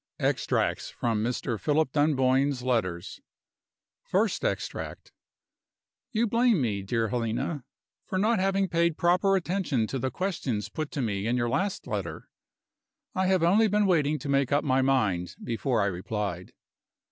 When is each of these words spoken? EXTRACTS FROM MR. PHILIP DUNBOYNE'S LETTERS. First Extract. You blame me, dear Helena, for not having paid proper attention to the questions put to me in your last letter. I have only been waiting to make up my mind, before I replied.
EXTRACTS 0.19 0.89
FROM 0.89 1.23
MR. 1.23 1.59
PHILIP 1.59 1.91
DUNBOYNE'S 1.91 2.63
LETTERS. 2.63 3.21
First 4.01 4.43
Extract. 4.43 5.11
You 6.11 6.25
blame 6.25 6.59
me, 6.59 6.81
dear 6.81 7.09
Helena, 7.09 7.65
for 8.07 8.17
not 8.17 8.39
having 8.39 8.67
paid 8.67 8.97
proper 8.97 9.35
attention 9.35 9.85
to 9.85 9.99
the 9.99 10.09
questions 10.09 10.69
put 10.69 10.89
to 10.93 11.03
me 11.03 11.27
in 11.27 11.37
your 11.37 11.49
last 11.49 11.85
letter. 11.85 12.31
I 13.13 13.27
have 13.27 13.43
only 13.43 13.67
been 13.67 13.85
waiting 13.85 14.17
to 14.17 14.27
make 14.27 14.51
up 14.51 14.63
my 14.63 14.81
mind, 14.81 15.35
before 15.43 15.83
I 15.83 15.85
replied. 15.85 16.51